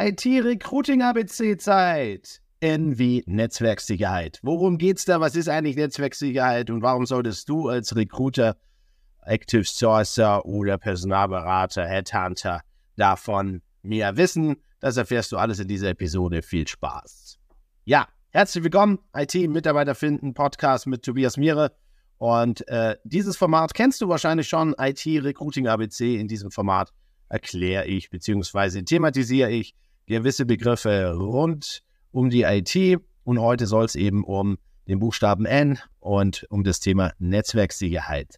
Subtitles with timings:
[0.00, 2.40] IT-Recruiting-ABC-Zeit.
[2.60, 4.38] N wie Netzwerksicherheit.
[4.42, 5.20] Worum geht's da?
[5.20, 8.56] Was ist eigentlich Netzwerksicherheit und warum solltest du als Recruiter,
[9.24, 12.60] Active Sourcer oder Personalberater, Headhunter
[12.96, 14.54] davon mehr wissen?
[14.78, 16.42] Das erfährst du alles in dieser Episode.
[16.42, 17.40] Viel Spaß.
[17.84, 21.72] Ja, herzlich willkommen, IT-Mitarbeiter finden, Podcast mit Tobias Miere.
[22.18, 26.20] Und äh, dieses Format kennst du wahrscheinlich schon, IT-Recruiting ABC.
[26.20, 26.92] In diesem Format
[27.28, 28.82] erkläre ich bzw.
[28.82, 29.74] thematisiere ich
[30.08, 33.00] gewisse Begriffe rund um die IT.
[33.24, 38.36] Und heute soll es eben um den Buchstaben N und um das Thema Netzwerksicherheit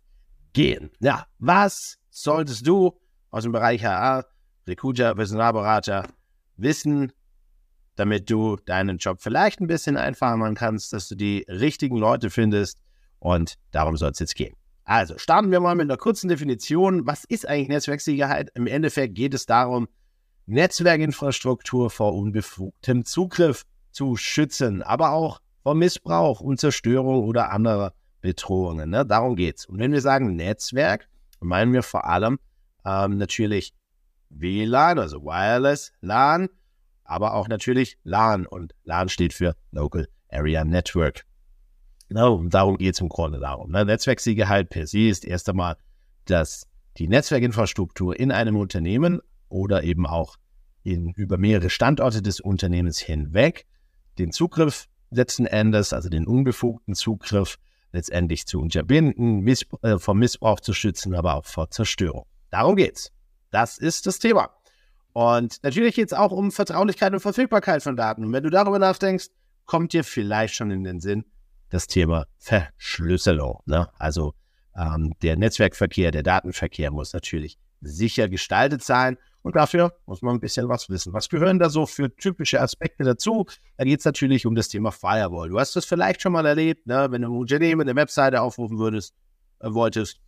[0.53, 0.91] gehen.
[0.99, 2.99] Ja, was solltest du
[3.31, 4.27] aus dem Bereich HR,
[4.67, 6.09] Recruiter, Personalberater
[6.57, 7.13] wissen,
[7.95, 12.31] damit du deinen Job vielleicht ein bisschen einfacher machen kannst, dass du die richtigen Leute
[12.31, 12.79] findest.
[13.21, 14.57] Und darum soll es jetzt gehen.
[14.85, 17.07] Also starten wir mal mit einer kurzen Definition.
[17.07, 18.51] Was ist eigentlich Netzwerksicherheit?
[18.55, 19.87] Im Endeffekt geht es darum,
[20.51, 28.91] Netzwerkinfrastruktur vor unbefugtem Zugriff zu schützen, aber auch vor Missbrauch und Zerstörung oder anderer Bedrohungen.
[28.91, 29.07] Ne?
[29.07, 29.67] Darum es.
[29.67, 31.09] Und wenn wir sagen Netzwerk,
[31.39, 32.41] meinen wir vor allem
[32.85, 33.75] ähm, natürlich
[34.29, 36.49] WLAN, also Wireless LAN,
[37.05, 38.45] aber auch natürlich LAN.
[38.45, 41.27] Und LAN steht für Local Area Network.
[42.09, 43.71] Genau, darum geht es im Grunde darum.
[43.71, 43.85] Ne?
[43.85, 45.77] Netzwerksicherheit per se ist erst einmal,
[46.25, 50.37] dass die Netzwerkinfrastruktur in einem Unternehmen oder eben auch
[50.83, 53.67] in, über mehrere Standorte des Unternehmens hinweg
[54.19, 57.59] den Zugriff letzten Endes, also den unbefugten Zugriff,
[57.93, 62.27] letztendlich zu unterbinden, Miss, äh, vor Missbrauch zu schützen, aber auch vor Zerstörung.
[62.51, 63.11] Darum geht's.
[63.51, 64.51] Das ist das Thema.
[65.13, 68.25] Und natürlich geht es auch um Vertraulichkeit und Verfügbarkeit von Daten.
[68.25, 69.27] Und wenn du darüber nachdenkst,
[69.67, 71.25] kommt dir vielleicht schon in den Sinn
[71.69, 73.61] das Thema Verschlüsselung.
[73.67, 73.89] Ne?
[73.99, 74.35] Also
[74.77, 79.17] ähm, der Netzwerkverkehr, der Datenverkehr muss natürlich sicher gestaltet sein.
[79.43, 81.13] Und dafür muss man ein bisschen was wissen.
[81.13, 83.47] Was gehören da so für typische Aspekte dazu?
[83.79, 85.49] Da geht es natürlich um das Thema Firewall.
[85.49, 87.09] Du hast das vielleicht schon mal erlebt, ne?
[87.11, 89.15] wenn du ein Unternehmen eine Webseite aufrufen würdest,
[89.61, 90.21] äh, wolltest.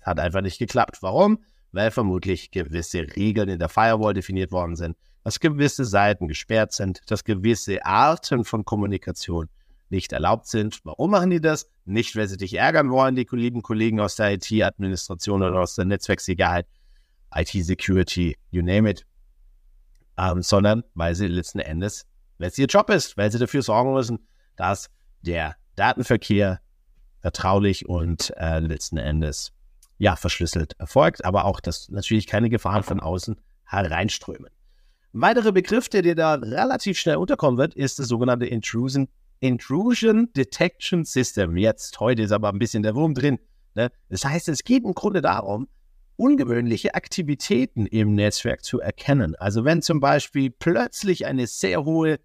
[0.00, 0.98] Hat einfach nicht geklappt.
[1.00, 1.44] Warum?
[1.72, 7.00] Weil vermutlich gewisse Regeln in der Firewall definiert worden sind, dass gewisse Seiten gesperrt sind,
[7.08, 9.48] dass gewisse Arten von Kommunikation
[9.88, 10.80] nicht erlaubt sind.
[10.84, 11.68] Warum machen die das?
[11.84, 15.84] Nicht, weil sie dich ärgern wollen, die lieben Kollegen aus der IT-Administration oder aus der
[15.84, 16.66] Netzwerksicherheit,
[17.34, 19.04] IT-Security, you name it,
[20.18, 22.06] ähm, sondern weil sie letzten Endes,
[22.38, 24.26] weil es ihr Job ist, weil sie dafür sorgen müssen,
[24.56, 24.90] dass
[25.22, 26.60] der Datenverkehr
[27.20, 29.52] vertraulich und äh, letzten Endes
[29.98, 34.50] ja verschlüsselt erfolgt, aber auch, dass natürlich keine Gefahren von außen hereinströmen.
[35.14, 39.08] Ein weiterer Begriff, der dir da relativ schnell unterkommen wird, ist das sogenannte Intrusion,
[39.40, 41.56] Intrusion Detection System.
[41.56, 43.38] Jetzt, heute ist aber ein bisschen der Wurm drin.
[43.74, 43.90] Ne?
[44.08, 45.68] Das heißt, es geht im Grunde darum,
[46.22, 49.34] ungewöhnliche Aktivitäten im Netzwerk zu erkennen.
[49.34, 52.20] Also wenn zum Beispiel plötzlich eine sehr hohe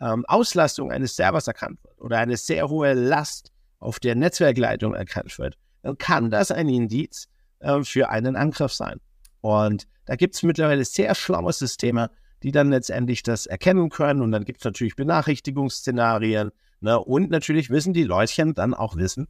[0.00, 3.50] ähm, Auslastung eines Servers erkannt wird oder eine sehr hohe Last
[3.80, 7.28] auf der Netzwerkleitung erkannt wird, dann kann das ein Indiz
[7.58, 9.00] äh, für einen Angriff sein.
[9.40, 12.10] Und da gibt es mittlerweile sehr schlaue Systeme,
[12.44, 14.22] die dann letztendlich das erkennen können.
[14.22, 16.52] Und dann gibt es natürlich Benachrichtigungsszenarien.
[16.78, 17.00] Ne?
[17.00, 19.26] Und natürlich wissen die Leutchen dann auch wissen,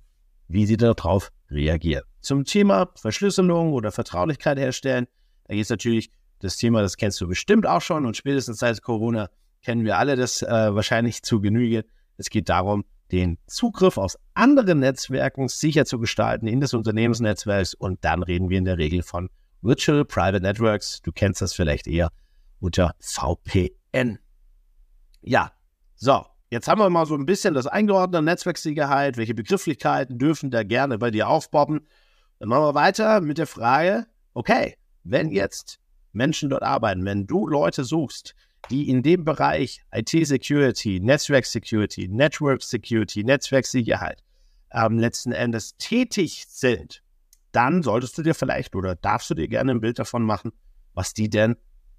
[0.50, 2.02] wie sie darauf reagieren.
[2.20, 5.06] Zum Thema Verschlüsselung oder Vertraulichkeit herstellen,
[5.44, 8.82] da geht es natürlich das Thema, das kennst du bestimmt auch schon und spätestens seit
[8.82, 9.30] Corona
[9.62, 11.84] kennen wir alle das äh, wahrscheinlich zu Genüge.
[12.16, 18.04] Es geht darum, den Zugriff aus anderen Netzwerken sicher zu gestalten in das Unternehmensnetzwerk und
[18.04, 19.30] dann reden wir in der Regel von
[19.62, 21.02] Virtual Private Networks.
[21.02, 22.10] Du kennst das vielleicht eher
[22.60, 24.18] unter VPN.
[25.22, 25.52] Ja,
[25.96, 29.16] so, jetzt haben wir mal so ein bisschen das eingeordnete Netzwerksicherheit.
[29.16, 31.86] Welche Begrifflichkeiten dürfen da gerne bei dir aufpoppen?
[32.38, 35.78] Dann machen wir weiter mit der Frage, okay, wenn jetzt
[36.12, 38.34] Menschen dort arbeiten, wenn du Leute suchst,
[38.68, 44.22] die in dem Bereich IT-Security, Netzwerk-Security, Network-Security, Netzwerksicherheit
[44.72, 47.02] ähm, letzten Endes tätig sind,
[47.52, 50.52] dann solltest du dir vielleicht oder darfst du dir gerne ein Bild davon machen,
[50.94, 51.56] was die denn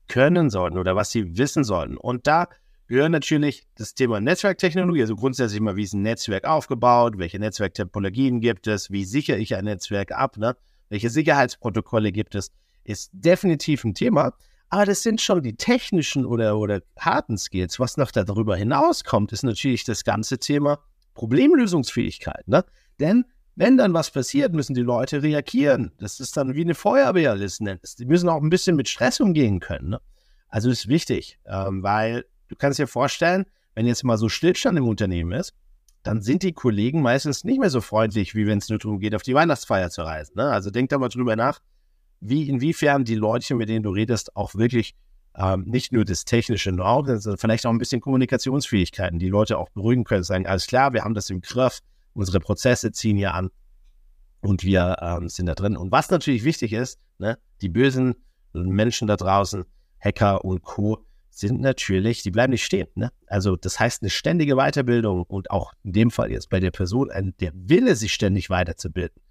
[0.08, 1.98] können sollten oder was sie wissen sollten.
[1.98, 2.48] Und da
[2.92, 8.42] gehört natürlich das Thema Netzwerktechnologie, also grundsätzlich mal, wie ist ein Netzwerk aufgebaut, welche Netzwerktopologien
[8.42, 10.58] gibt es, wie sichere ich ein Netzwerk ab, ne?
[10.90, 12.52] welche Sicherheitsprotokolle gibt es,
[12.84, 14.34] ist definitiv ein Thema.
[14.68, 17.80] Aber das sind schon die technischen oder, oder harten Skills.
[17.80, 20.80] Was noch darüber hinauskommt, ist natürlich das ganze Thema
[21.14, 22.46] Problemlösungsfähigkeit.
[22.50, 22.66] Ne?
[23.00, 23.24] Denn
[23.56, 25.94] wenn dann was passiert, müssen die Leute reagieren.
[25.98, 27.96] Das ist dann wie eine Feuerwehr Endes.
[27.96, 29.92] Die müssen auch ein bisschen mit Stress umgehen können.
[29.92, 30.02] Ne?
[30.50, 34.88] Also ist wichtig, ähm, weil du kannst dir vorstellen, wenn jetzt mal so Stillstand im
[34.88, 35.54] Unternehmen ist,
[36.04, 39.16] dann sind die Kollegen meistens nicht mehr so freundlich, wie wenn es nur darum geht,
[39.16, 40.34] auf die Weihnachtsfeier zu reisen.
[40.36, 40.50] Ne?
[40.50, 41.60] Also denk da mal drüber nach,
[42.20, 44.96] wie inwiefern die Leute, mit denen du redest, auch wirklich
[45.36, 49.70] ähm, nicht nur das technische Know-how, sondern vielleicht auch ein bisschen Kommunikationsfähigkeiten, die Leute auch
[49.70, 51.80] beruhigen können, sagen, alles klar, wir haben das im Griff,
[52.14, 53.50] unsere Prozesse ziehen hier an
[54.42, 55.78] und wir ähm, sind da drin.
[55.78, 58.16] Und was natürlich wichtig ist, ne, die bösen
[58.54, 59.64] Menschen da draußen,
[60.00, 62.88] Hacker und Co., sind natürlich, die bleiben nicht stehen.
[62.96, 63.12] Ne?
[63.28, 67.10] Also das heißt eine ständige Weiterbildung und auch in dem Fall jetzt bei der Person
[67.10, 69.22] ein, der Wille, sich ständig weiterzubilden,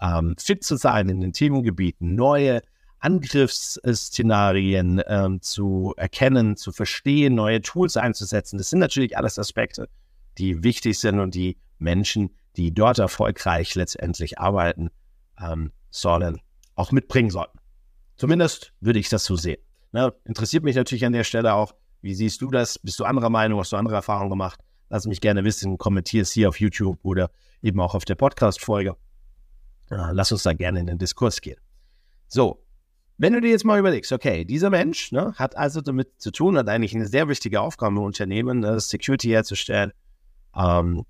[0.00, 2.60] ähm, fit zu sein in den Themengebieten, neue
[2.98, 8.58] Angriffsszenarien ähm, zu erkennen, zu verstehen, neue Tools einzusetzen.
[8.58, 9.88] Das sind natürlich alles Aspekte,
[10.38, 14.90] die wichtig sind und die Menschen, die dort erfolgreich letztendlich arbeiten
[15.40, 16.40] ähm, sollen,
[16.74, 17.58] auch mitbringen sollten.
[18.16, 19.60] Zumindest würde ich das so sehen.
[19.92, 22.78] Na, interessiert mich natürlich an der Stelle auch, wie siehst du das?
[22.78, 23.58] Bist du anderer Meinung?
[23.60, 24.60] Hast du andere Erfahrungen gemacht?
[24.88, 27.30] Lass mich gerne wissen, kommentier es hier auf YouTube oder
[27.62, 28.96] eben auch auf der Podcast-Folge.
[29.88, 31.58] Lass uns da gerne in den Diskurs gehen.
[32.28, 32.62] So,
[33.18, 36.58] wenn du dir jetzt mal überlegst, okay, dieser Mensch ne, hat also damit zu tun,
[36.58, 39.92] hat eigentlich eine sehr wichtige Aufgabe im Unternehmen, ne, Security herzustellen,
[40.54, 41.04] ähm,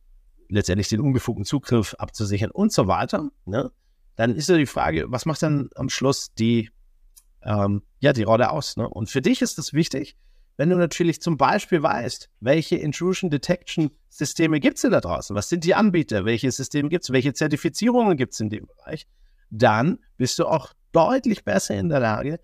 [0.48, 3.72] letztendlich den unbefugten Zugriff abzusichern und so weiter, ne,
[4.14, 6.70] dann ist ja die Frage, was macht dann am Schluss die,
[7.42, 8.76] ähm, ja, die Rolle aus?
[8.76, 8.88] Ne?
[8.88, 10.16] Und für dich ist es wichtig,
[10.56, 15.36] wenn du natürlich zum Beispiel weißt, welche Intrusion Detection Systeme gibt es denn da draußen?
[15.36, 16.24] Was sind die Anbieter?
[16.24, 17.10] Welche Systeme gibt es?
[17.10, 19.06] Welche Zertifizierungen gibt es in dem Bereich?
[19.50, 22.40] Dann bist du auch deutlich besser in der Lage,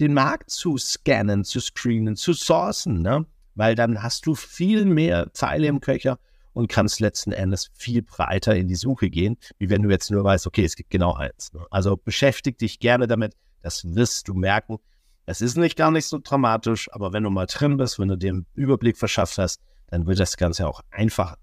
[0.00, 3.26] den Markt zu scannen, zu screenen, zu sourcen, ne?
[3.54, 6.18] weil dann hast du viel mehr Pfeile im Köcher
[6.52, 10.24] und kannst letzten Endes viel breiter in die Suche gehen, wie wenn du jetzt nur
[10.24, 11.52] weißt, okay, es gibt genau eins.
[11.52, 11.64] Ne?
[11.70, 13.34] Also beschäftige dich gerne damit,
[13.66, 14.78] das wirst du merken.
[15.26, 18.16] Es ist nicht gar nicht so dramatisch, aber wenn du mal drin bist, wenn du
[18.16, 21.36] den Überblick verschafft hast, dann wird das Ganze auch einfacher.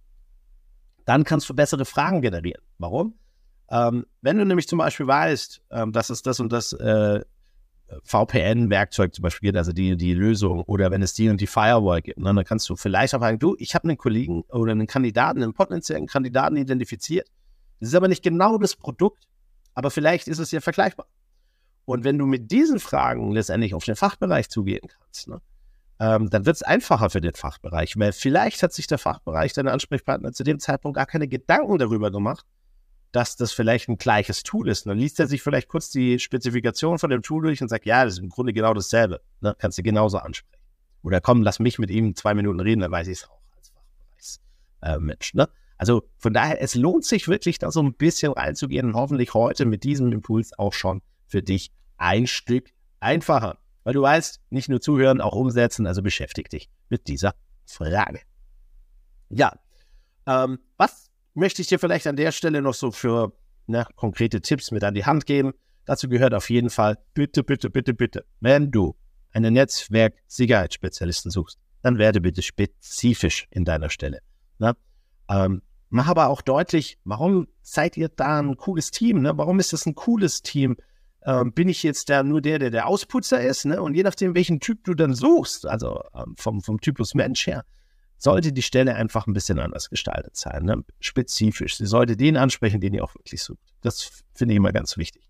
[1.03, 2.61] Dann kannst du bessere Fragen generieren.
[2.77, 3.15] Warum?
[3.69, 7.19] Ähm, wenn du nämlich zum Beispiel weißt, ähm, dass es das und das äh,
[8.03, 12.01] VPN-Werkzeug zum Beispiel gibt, also die, die Lösung, oder wenn es die und die Firewall
[12.01, 14.87] gibt, ne, dann kannst du vielleicht auch sagen, du, ich habe einen Kollegen oder einen
[14.87, 17.27] Kandidaten, einen potenziellen Kandidaten identifiziert.
[17.81, 19.27] Das ist aber nicht genau das Produkt,
[19.73, 21.07] aber vielleicht ist es ja vergleichbar.
[21.85, 25.41] Und wenn du mit diesen Fragen letztendlich auf den Fachbereich zugehen kannst, ne,
[25.99, 29.71] ähm, dann wird es einfacher für den Fachbereich, weil vielleicht hat sich der Fachbereich, deine
[29.71, 32.45] Ansprechpartner zu dem Zeitpunkt gar keine Gedanken darüber gemacht,
[33.11, 34.85] dass das vielleicht ein gleiches Tool ist.
[34.85, 37.85] Und dann liest er sich vielleicht kurz die Spezifikation von dem Tool durch und sagt,
[37.85, 39.21] ja, das ist im Grunde genau dasselbe.
[39.39, 39.55] Ne?
[39.59, 40.61] Kannst du genauso ansprechen.
[41.03, 43.69] Oder komm, lass mich mit ihm zwei Minuten reden, dann weiß ich es auch als
[43.69, 45.33] Fachbereichsmensch.
[45.35, 45.49] Äh, ne?
[45.77, 49.65] Also von daher, es lohnt sich wirklich, da so ein bisschen reinzugehen und hoffentlich heute
[49.65, 51.01] mit diesem Impuls auch schon
[51.33, 52.69] für dich ein Stück
[52.99, 53.57] einfacher.
[53.83, 57.33] Weil du weißt, nicht nur zuhören, auch umsetzen, also beschäftige dich mit dieser
[57.65, 58.21] Frage.
[59.29, 59.59] Ja,
[60.27, 63.33] ähm, was möchte ich dir vielleicht an der Stelle noch so für
[63.65, 65.53] ne, konkrete Tipps mit an die Hand geben.
[65.85, 68.95] Dazu gehört auf jeden Fall, bitte, bitte, bitte, bitte, wenn du
[69.31, 74.19] einen Netzwerk-Sicherheitsspezialisten suchst, dann werde bitte spezifisch in deiner Stelle.
[74.59, 74.75] Ne?
[75.27, 79.23] Ähm, mach aber auch deutlich, warum seid ihr da ein cooles Team?
[79.23, 79.35] Ne?
[79.35, 80.77] Warum ist das ein cooles Team?
[81.25, 83.65] Ähm, bin ich jetzt da nur der, der der Ausputzer ist?
[83.65, 83.81] Ne?
[83.81, 87.63] Und je nachdem, welchen Typ du dann suchst, also ähm, vom, vom Typus Mensch her,
[88.17, 90.83] sollte die Stelle einfach ein bisschen anders gestaltet sein, ne?
[90.99, 91.77] spezifisch.
[91.77, 93.59] Sie sollte den ansprechen, den ihr auch wirklich sucht.
[93.81, 95.29] Das finde ich immer ganz wichtig.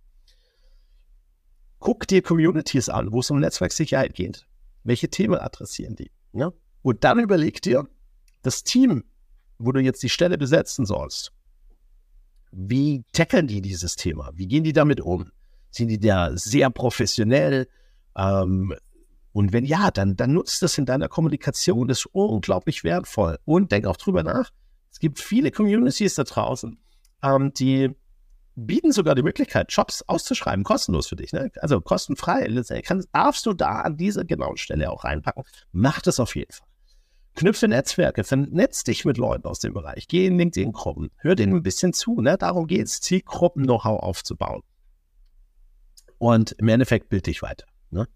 [1.80, 4.45] Guck dir Communities an, wo es um Netzwerksicherheit geht.
[4.84, 6.12] Welche Themen adressieren die?
[6.31, 6.54] Ne?
[6.81, 7.88] Und dann überleg dir,
[8.42, 9.04] das Team,
[9.57, 11.31] wo du jetzt die Stelle besetzen sollst,
[12.52, 14.31] wie tackeln die dieses Thema?
[14.35, 15.31] Wie gehen die damit um?
[15.73, 17.68] Sind die da sehr professionell?
[18.15, 18.73] Ähm,
[19.31, 23.39] und wenn ja, dann, dann nutzt das in deiner Kommunikation, das ist unglaublich wertvoll.
[23.45, 24.51] Und denk auch drüber nach.
[24.92, 26.77] Es gibt viele Communities da draußen,
[27.23, 27.89] ähm, die
[28.56, 31.33] bieten sogar die Möglichkeit, Jobs auszuschreiben, kostenlos für dich.
[31.33, 31.51] Ne?
[31.59, 32.47] Also kostenfrei.
[32.83, 35.44] Kann, darfst du da an dieser genauen Stelle auch reinpacken.
[35.71, 36.68] Mach das auf jeden Fall.
[37.35, 40.07] Knüpfe Netzwerke, vernetz dich mit Leuten aus dem Bereich.
[40.07, 42.21] Geh in LinkedIn-Gruppen, hör denen ein bisschen zu.
[42.21, 42.37] Ne?
[42.37, 44.61] Darum geht es, Zielgruppen-Know-how aufzubauen.
[46.23, 47.65] Und im Endeffekt bild dich weiter.
[47.89, 48.07] Ne?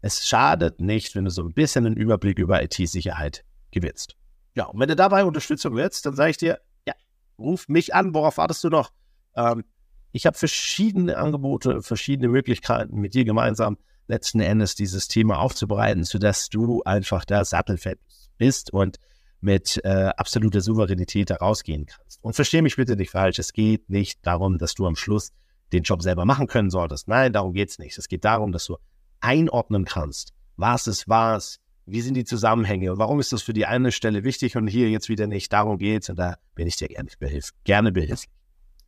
[0.00, 4.16] es schadet nicht, wenn du so ein bisschen einen Überblick über IT-Sicherheit gewinnst.
[4.54, 6.94] Ja, und wenn du dabei Unterstützung willst, dann sage ich dir, ja,
[7.38, 8.90] ruf mich an, worauf wartest du noch?
[9.36, 9.64] Ähm,
[10.12, 13.76] ich habe verschiedene Angebote, verschiedene Möglichkeiten, mit dir gemeinsam
[14.08, 18.00] letzten Endes dieses Thema aufzubereiten, sodass du einfach da sattelfett
[18.38, 18.96] bist und
[19.42, 22.24] mit äh, absoluter Souveränität da rausgehen kannst.
[22.24, 25.32] Und verstehe mich bitte nicht falsch, es geht nicht darum, dass du am Schluss
[25.72, 27.08] den Job selber machen können solltest.
[27.08, 27.96] Nein, darum geht es nicht.
[27.96, 28.76] Es geht darum, dass du
[29.20, 30.32] einordnen kannst.
[30.56, 31.60] Was ist was?
[31.86, 32.92] Wie sind die Zusammenhänge?
[32.92, 35.52] Und warum ist das für die eine Stelle wichtig und hier jetzt wieder nicht?
[35.52, 36.08] Darum geht's.
[36.08, 38.28] Und da bin ich dir gerne, behilf gerne behilflich.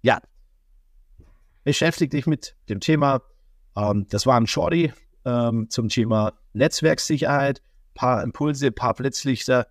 [0.02, 0.20] Ja.
[1.64, 3.22] Beschäftige dich mit dem Thema.
[3.76, 4.92] Ähm, das war ein Shorty.
[5.24, 7.62] ähm, zum Thema Netzwerksicherheit,
[7.94, 9.66] paar Impulse, paar Blitzlichter.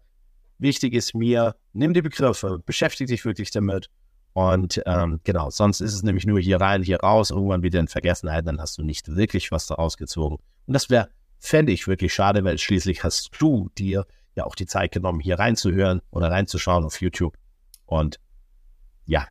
[0.58, 3.90] Wichtig ist mir, nimm die Begriffe, beschäftige dich wirklich damit.
[4.34, 7.88] Und ähm, genau, sonst ist es nämlich nur hier rein, hier raus, irgendwann wieder in
[7.88, 10.38] Vergessenheit, dann hast du nicht wirklich was daraus gezogen.
[10.68, 11.10] Und das wäre,
[11.40, 15.38] fände ich wirklich schade, weil schließlich hast du dir ja auch die Zeit genommen, hier
[15.38, 17.38] reinzuhören oder reinzuschauen auf YouTube.
[17.86, 18.20] Und
[19.06, 19.28] ja,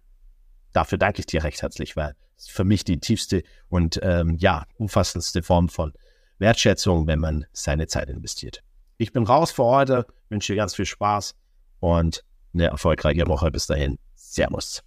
[0.73, 4.67] dafür danke ich dir recht herzlich, weil es für mich die tiefste und ähm, ja,
[4.77, 5.95] umfassendste Form von
[6.39, 8.63] Wertschätzung, wenn man seine Zeit investiert.
[8.99, 11.35] Ich bin raus für heute, wünsche dir ganz viel Spaß
[11.81, 13.51] und eine erfolgreiche Woche.
[13.51, 13.99] Bis dahin.
[14.15, 14.83] Servus.